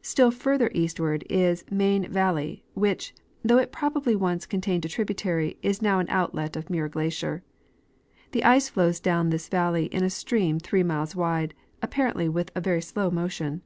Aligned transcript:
Still 0.00 0.30
further 0.30 0.70
eastward 0.72 1.22
is 1.28 1.62
Main 1.70 2.10
valley, 2.10 2.64
which, 2.72 3.14
though 3.44 3.58
it 3.58 3.72
proba 3.72 4.02
bly 4.02 4.14
once 4.14 4.46
contained 4.46 4.86
a 4.86 4.88
tributary, 4.88 5.58
is 5.60 5.82
now 5.82 5.98
an 5.98 6.08
outlet 6.08 6.56
of 6.56 6.70
Muir 6.70 6.88
glacier. 6.88 7.42
The 8.32 8.42
ice 8.44 8.70
flows 8.70 9.00
down 9.00 9.28
this 9.28 9.50
valley 9.50 9.84
in 9.84 10.02
a 10.02 10.08
stream 10.08 10.58
three 10.58 10.82
miles 10.82 11.14
wide, 11.14 11.52
apparently 11.82 12.26
with 12.26 12.50
a 12.54 12.60
very 12.62 12.80
slow 12.80 13.10
motion. 13.10 13.60